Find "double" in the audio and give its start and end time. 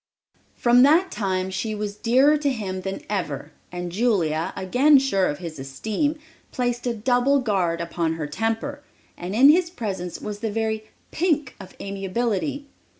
6.95-7.39